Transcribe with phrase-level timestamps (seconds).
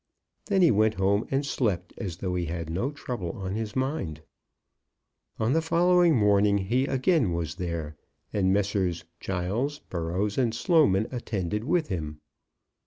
[0.47, 4.23] Then he went home, and slept as though he had no trouble on his mind.
[5.37, 7.97] On the following morning he again was there,
[8.33, 9.05] and Messrs.
[9.19, 12.19] Giles, Burrows, and Sloman attended with him.